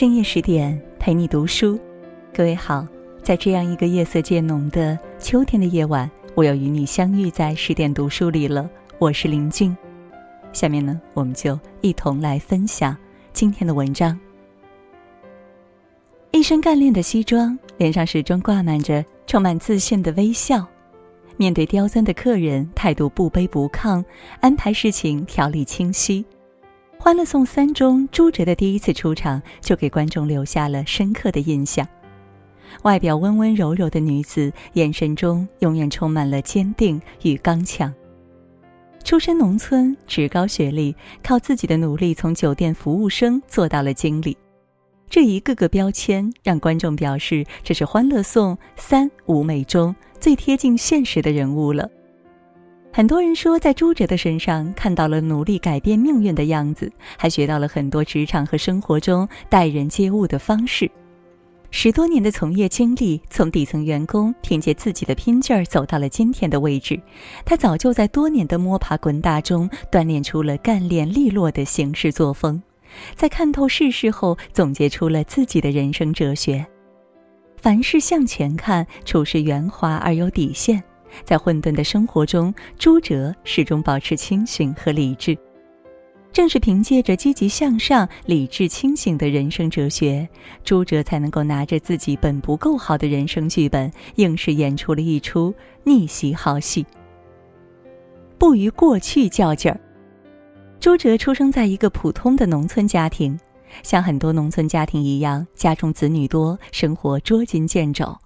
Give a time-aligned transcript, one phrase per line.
[0.00, 1.78] 深夜十点陪你读书，
[2.32, 2.86] 各位好，
[3.22, 8.66] 在这样一个夜色渐浓的秋天的夜晚，我又与你相遇在十点读书里了。
[8.98, 9.76] 我是林静，
[10.54, 12.96] 下面呢，我们就一同来分享
[13.34, 14.18] 今天的文章。
[16.30, 20.66] 一身干练的西装，脸上始终挂满着充满自信的微笑，
[21.36, 24.02] 面对刁钻的客人，态度不卑不亢，
[24.40, 26.22] 安排事情条理清晰。
[27.02, 31.88] 《欢乐颂》三中，朱哲的第一次出场就给观众留下了深刻的印象。
[32.82, 37.90] 外表温温柔柔的女子，眼神中永远充满了坚定与刚强。
[39.02, 44.36] 出身农村，职高学历，靠自己的努力从酒店服务生做到了经理。
[45.08, 51.90] 这一个个标签，让观众表示这是《欢乐颂》三舞美中最贴近现实的人物了。
[52.92, 60.90] 很多人说，在朱哲的身上看到了努力改变命运的样子，还学到了很多职场和生活中待人接物的方式。
[61.70, 67.00] 十多年的从业经历，从底层员工凭借自己的拼劲儿走到了今天的位置。
[67.44, 72.60] 他早就在多年的摸爬滚打中锻炼出了干练利落的行事作风，
[73.14, 76.66] 在看透世事后，总结出了自己的人生哲学：
[77.56, 80.82] 凡事向前看，处事圆滑而有底线。
[81.24, 85.36] 在混沌的生活中，朱哲始终保持清醒和理智。
[86.32, 90.28] 正是凭借着积极向上、理智清醒的人生哲学，
[90.62, 95.52] 朱哲才能够拿着自己本不够好的人生剧本，硬是演出了一出
[95.82, 96.86] 逆袭好戏。
[98.38, 99.80] 不与过去较劲儿。
[100.78, 103.38] 朱哲出生在一个普通的农村家庭，
[103.82, 108.16] 像很多农村家庭一样，家中子女多，生活捉襟见肘，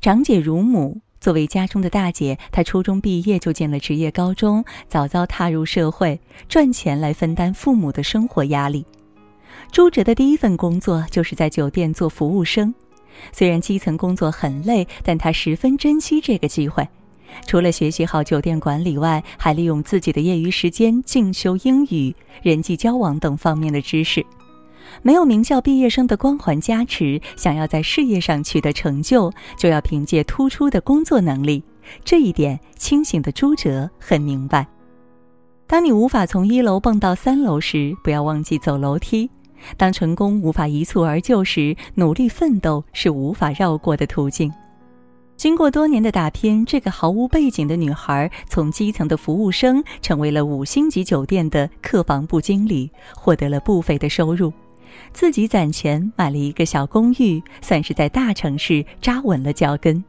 [0.00, 0.98] 长姐如母。
[1.20, 8.84] 作为家中的大姐，她初中毕业就进了职业高中，早早踏入社会，赚钱来分担父母的生活压力。
[9.72, 12.72] 朱哲的第一份工作就是在酒店做服务生，
[13.32, 16.86] 虽然基层工作很累，但他十分珍惜这个机会。
[17.46, 24.24] 除了学习好酒店管理外，还利用自己的业余时间进修英语、人际交往等方面的知识。
[25.02, 31.62] 没有名校毕业生的光环加持，想要在事业上取得成就，就要凭借突出的工作能力。
[32.04, 34.66] 这一点，清醒的朱哲很明白。
[35.66, 39.28] 当你无法从一楼蹦到三楼时，不要忘记走楼梯；
[39.76, 44.52] 当成功无法一蹴而就时，努力奋斗是无法绕过的途径。
[45.36, 54.52] 经过多年的打拼，这个毫无背景的女孩，从基层的服务生成为了五星级酒店的客房部经理，获得了不菲的收入。
[55.12, 60.02] 自己攒钱买了一个小公寓，算是在大城市扎稳了脚跟。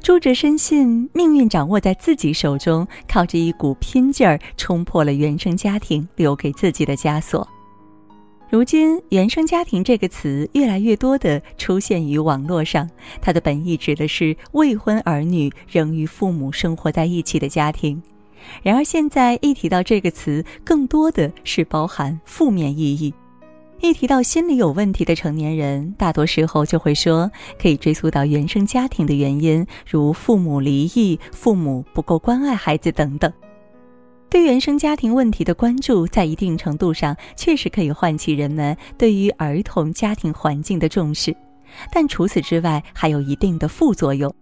[0.00, 7.46] 朱哲深信命运掌握在自己手中，靠着一股拼劲儿冲破了原生家庭留给自己的枷锁。
[8.50, 12.88] 如今，“原生家庭”这个词越来越多地出现于网络上，
[13.20, 18.00] 它的本意指的是未婚儿女仍与父母生活在一起的家庭。
[18.62, 23.12] 然而，现在一提到这个词，更多的是包含负面意义。
[23.80, 27.30] 一提到心理有问题的成年人，大多时候就会说
[27.60, 33.32] 可以追溯到原生家庭的原因，如父母离异、父母不够关爱孩子等等。
[34.28, 41.34] 对原生家庭问题的关注，在一定程度上确实可以唤起人们对于儿童家庭环境的重视，
[41.92, 44.32] 但除此之外，还有一定的副作用。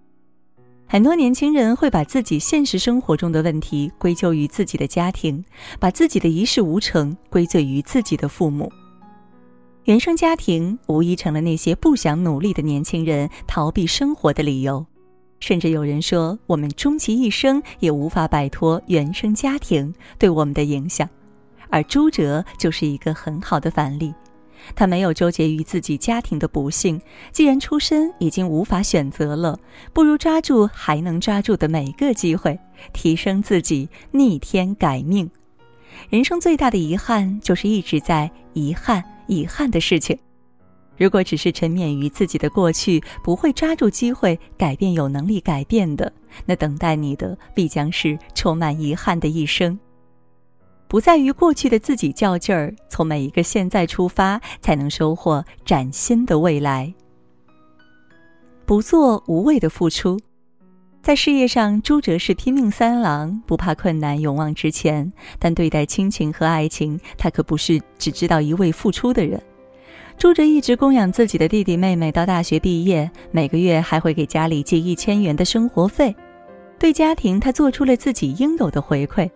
[0.89, 5.45] 很多年轻人会把自己现实生活中的问题归咎于自己的家庭，
[5.79, 8.73] 把自己的一事无成归罪于自己的父母。
[9.87, 14.85] 原生家庭无疑成了那些不想努力的年轻人逃避生活的理由，
[15.39, 21.09] 甚至有人说，我们终其一生也无法摆脱原生家庭对我们的影响。
[21.71, 24.13] 而朱哲就是一个很好的反例，
[24.75, 29.57] 他没有纠结于自己家庭的不幸，既然出身已经无法选择了，
[29.93, 32.59] 不如抓住还能抓住的每个机会，
[32.93, 35.31] 提升自己，逆天改命。
[36.11, 39.01] 人生最大的遗憾就是一直在遗憾。
[39.27, 40.19] 遗憾的事情，
[40.97, 46.13] 如果只是沉湎于自己的过去，不会抓住机会改变有能力改变的，
[46.45, 49.79] 那等待你的必将是充满遗憾的一生。
[50.89, 56.95] 不在于过去的自己较劲儿，从每一个现在出发，才能收获崭新的未来。
[58.65, 60.19] 不做无谓的付出。
[61.07, 65.13] 在事业上，朱哲是拼命三郎，不怕困难，勇往直前。
[65.39, 69.41] 但对待亲情和爱情，他可不是只知道一味付出的人。
[70.19, 76.13] 朱哲一直供养自己的弟弟妹妹到大学毕业，每个月还会给家里寄一千元的生活费。
[76.77, 79.31] 对家庭，他做出了自己应有的回馈。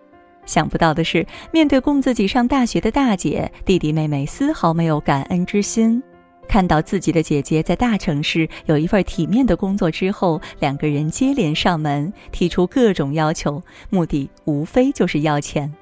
[0.45, 6.03] 想不到的是，面对供自己上大学的大姐，弟弟妹妹丝毫没有感恩之心。
[6.47, 15.73] 看到自己的姐姐在大城市有一份体面的工作之后，两个人接连上门，提出各种要求，目的无非就是要钱。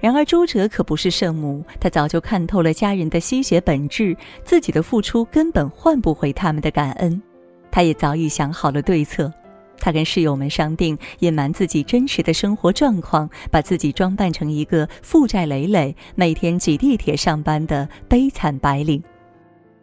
[0.00, 7.22] 然而朱哲可不是圣母，他早就看透了家人的吸血本质，自己的付出根本换不回他们的感恩。
[7.70, 9.32] 他也早已想好了对策。
[9.78, 19.00] 他跟室友们商定，隐瞒自己真实的生活状况，把自己装扮成一个负债累累、每天挤地铁上班的悲惨白领。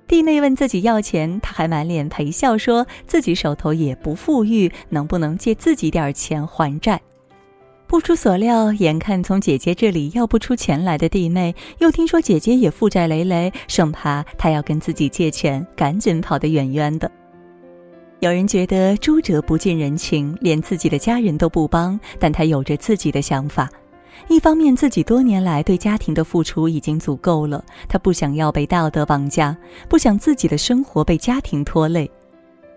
[0.09, 7.00] 弟妹问自己要钱，他还满脸陪笑，说自己手头也不富裕，能不能借自己点钱还债？
[7.85, 17.09] 不出所料，眼看从姐姐这里要不出钱来的弟妹，又听说姐姐也负债累累，生怕他要跟自己借钱，赶紧跑得远远的。
[18.19, 23.69] 有人觉得朱哲不近人情，连自己的家人都不帮，但他有着自己的想法。
[24.27, 29.56] 一方面，自己多年来对家庭的付出已经足够了，他不想要被道德绑架，
[29.88, 32.06] 不想自己的生活被家庭拖累；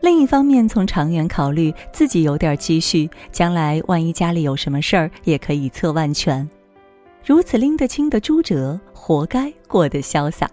[0.00, 6.48] 另一方面，从长远考虑，自己有点积蓄，将来万一家里有什么事儿，也可以侧万全。
[7.24, 10.50] 如此拎得清的朱哲，活该过得潇洒。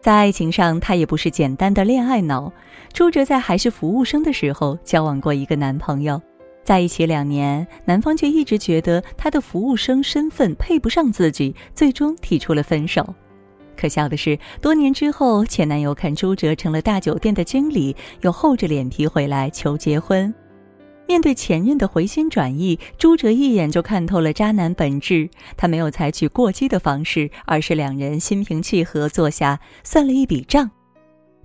[0.00, 2.52] 在爱情上，他也不是简单的恋爱脑。
[2.92, 6.22] 朱哲在还是服务生的时候交往过一个男朋友，
[6.66, 13.14] 在一起两年，男方却一直觉得他的服务生身份配不上自己，最终提出了分手。
[13.76, 20.34] 可笑的是，多年之后，前男友看朱哲成了大酒店的经理，又厚着脸皮回来求结婚。
[21.06, 25.30] 面对前任的回心转意，朱哲一眼就看透了渣男本质。
[25.56, 30.68] 他没有采取过激的方式，而是两人心平气和坐下算了一笔账。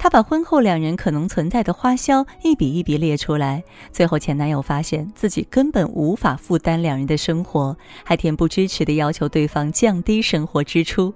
[0.02, 3.64] 他把婚后两人可能存在的花销一笔一笔列出来。
[3.92, 11.14] 最后，前男友发现自己根本无法负担两人的生活，还恬不知耻地要求对方降低生活支出。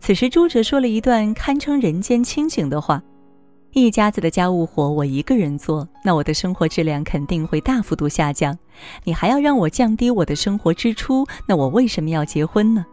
[0.00, 3.00] 此时，朱哲说了一段堪称人间清醒的话。
[3.70, 8.58] 一家子的家务活我一个人做，那我的生活质量肯定会大幅度下降。
[9.04, 12.84] 你还要让我降低我的生活支出，那我为什么要结婚呢？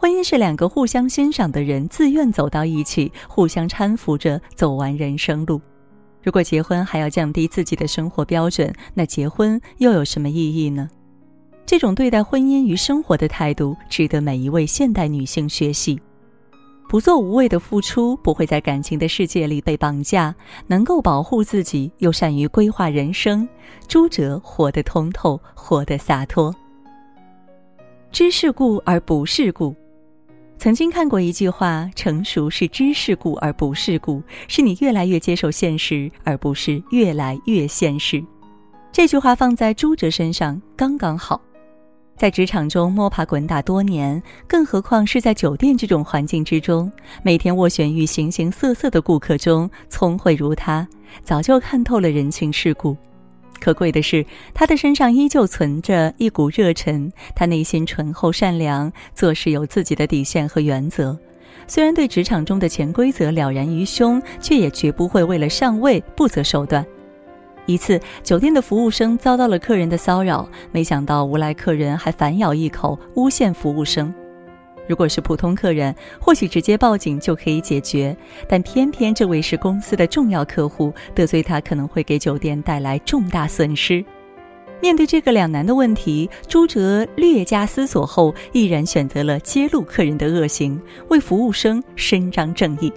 [0.00, 5.60] 婚姻是两个互相欣赏的人自愿走到一起，互相搀扶着走完人生路。
[6.22, 10.88] 如果结婚还要降低自己的生活标准，那结婚又有什么意义呢？
[11.66, 16.00] 这种对待婚姻与生活的态度，值得每一位现代女性学习。
[16.88, 20.34] 不做无谓的付出，不会在感情的世界里被绑架，
[20.66, 23.46] 能够保护自己，又善于规划人生。
[23.86, 26.56] 朱哲活得通透，活得洒脱。
[28.10, 29.76] 知世故而不世故。
[30.60, 38.22] 曾经看过一句话：成熟是知世故而不世故，是你越来越接受现实，而不是越来越现实。
[38.92, 41.40] 这句话放在朱哲身上刚刚好。
[42.14, 46.92] 在职场中摸爬滚打多年，更何况是在酒店这种环境之中，
[47.22, 50.86] 每天斡旋于形形色色的顾客中，聪慧如他，
[51.24, 52.94] 早就看透了人情世故。
[53.60, 61.16] 可贵的是，他的身上依旧存着一股热忱，他内心醇厚善良，做事有自己的底线和原则。
[61.68, 66.84] 虽然对职场中的潜规则了然于胸，却也绝不会为了上位不择手段。
[67.66, 74.12] 一次，酒店的服务生遭到了客人的骚扰，没想到无赖客人还反咬一口，诬陷服务生。
[74.88, 78.16] 如果是普通客人，或许直接报警就可以解决，
[78.48, 84.04] 但偏偏这位是公司的重要客户，得罪他可能会给酒店带来重大损失。
[84.80, 92.92] 面对这个两难的问题，朱哲略加思索后，毅然选择了揭露客人的恶行，为服务生伸张正义。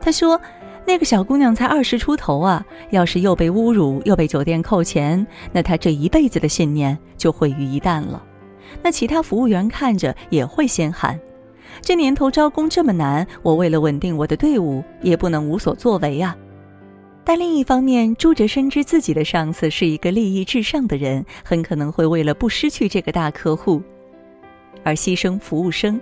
[0.00, 0.40] 他说。
[0.86, 8.22] 那个小姑娘才二十出头啊，要是又被侮辱，又被酒店扣钱，那她这一辈子的信念就毁于一旦了。
[8.82, 11.18] 那其他服务员看着也会心寒。
[11.80, 16.36] 这年头招工这么难，我为了稳定我的队伍，也不能无所作为啊。
[17.24, 23.82] 但另一方面，朱哲深知自己的上司是一个利益至上的人，很可能会为了不失去这个大客户，
[24.82, 26.00] 而牺牲服务生。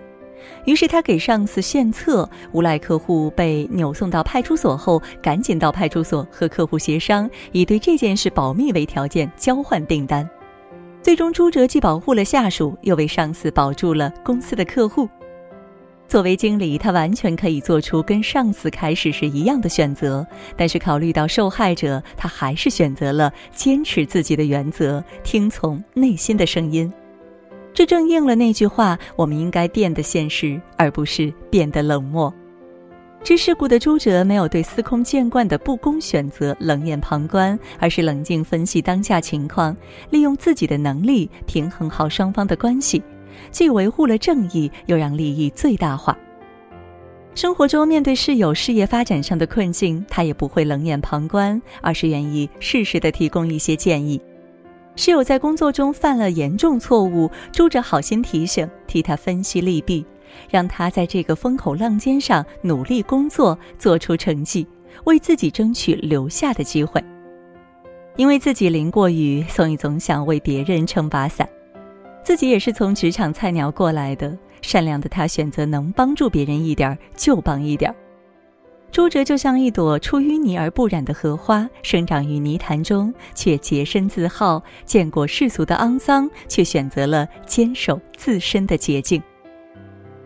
[0.64, 10.28] 于是他给上司献策，无赖客户被扭送到派出所后，赶紧到派出所和客户协商，以对这件事保密为条件交换订单。
[11.02, 15.08] 最终，朱哲既保护了下属，又为上司保住了公司的客户。
[16.06, 20.24] 作为经理，他完全可以做出跟上司开始时一样的选择，
[20.56, 26.92] 但是考虑到受害者，他还是选择了坚持自己的原则，听从内心的声音。
[27.74, 32.32] 这正应了那句话：我们应该变得现实，而不是变得冷漠。
[33.24, 39.76] 知世故的朱哲没有对司空见惯的不公选择冷眼旁观，而是冷静分析当下情况，
[40.10, 43.00] 利用自己的能力平衡好双方的关系，
[43.52, 46.18] 既维护了正义，又让利益最大化。
[47.36, 54.20] 生活中面对室友事业发展上的困境，他也不会冷眼旁观，而是愿意适时的提供一些建议。
[54.96, 60.04] 室友在工作中犯了严重错误，朱哲好心提醒，替他分析利弊，
[60.48, 64.66] 让他在这个风口浪尖上努力工作，做出成绩，
[65.04, 67.02] 为自己争取留下的机会。
[68.16, 71.48] 因为自己淋过雨，所以总想为别人撑把伞。
[72.22, 74.36] 自己也是从职场菜鸟过来的。
[74.60, 77.92] 善良的他选择能帮助别人一点就帮一点。
[78.92, 89.20] 朱哲就像一朵出淤泥而不染的荷花，生长于泥潭中，却洁身自好；见过世俗的肮脏，却选择了坚守自身的洁净。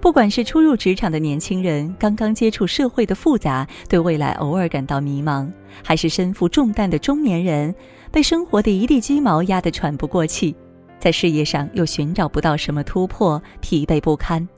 [0.07, 5.51] 不管是初入职场的年轻人，刚刚接触社会的复杂，对未来偶尔感到迷茫，
[5.83, 7.75] 还是身负重担的中年人，
[8.13, 10.55] 被生活的一地鸡毛压得喘不过气。
[11.01, 14.49] 在事业上又寻找不到什么突破，疲惫不堪，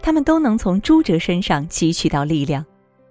[0.00, 2.64] 他们都能从朱哲身上汲取到力量，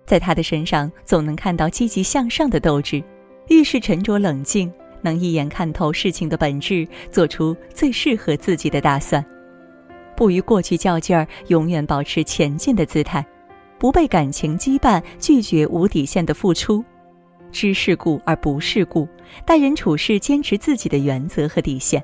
[0.08, 3.04] 在他的身上总能看到积极向上的斗志，
[3.50, 4.74] 遇事沉着冷静，
[5.04, 9.24] 能一眼看透事情的本质，做出最适合自己的打算，
[10.16, 13.26] 不与过去较劲儿，永远保持前进的姿态，
[13.78, 16.84] 不被感情羁绊，拒绝无底线的付出，
[17.52, 19.08] 知世故而不世故，
[19.46, 22.04] 待人处事坚持自己的原则和底线。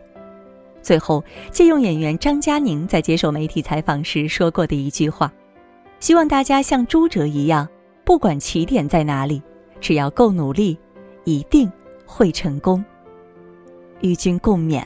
[0.82, 5.32] 最后，借用演员张嘉宁在接受媒体采访时说过的一句话
[6.00, 7.68] ：“希望大家像朱哲一样，
[8.03, 9.41] 不管起点在哪里，
[9.80, 10.77] 只要够努力，
[11.24, 11.72] 一定
[12.06, 12.84] 会成功。”
[14.01, 14.84] 与君共勉。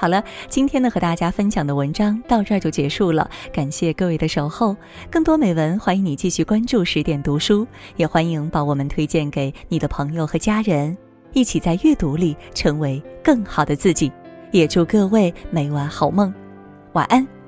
[0.00, 4.74] 好了，今天呢和大家分享的文章到这儿就结束了，感谢各位的守候。
[5.10, 7.66] 更多美文，欢迎你继续关注十点读书，
[7.96, 10.96] 也欢迎把我们推荐给你的朋友和家人。
[11.34, 14.10] 一起在阅读里成为更好的自己，
[14.52, 16.32] 也祝各位每晚好梦，
[16.94, 17.39] 晚安。